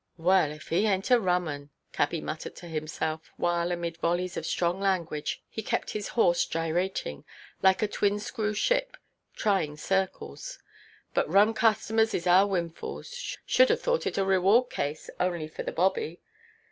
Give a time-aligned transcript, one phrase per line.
[0.17, 4.47] "Well, if he ainʼt a rum 'un," Cabby muttered to himself, while amid volleys of
[4.47, 7.23] strong language he kept his horse gyrating,
[7.61, 8.97] like a twin–screw ship
[9.35, 10.57] trying circles;
[11.13, 13.37] "but rum customers is our windfalls.
[13.45, 16.19] Should have thought it a reward case, only for the Bobby.